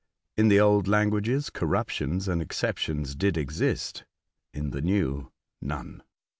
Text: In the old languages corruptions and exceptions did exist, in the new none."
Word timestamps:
In 0.35 0.47
the 0.47 0.59
old 0.59 0.87
languages 0.87 1.51
corruptions 1.51 2.27
and 2.27 2.41
exceptions 2.41 3.13
did 3.15 3.37
exist, 3.37 4.03
in 4.51 4.71
the 4.71 4.81
new 4.81 5.31
none." 5.61 6.01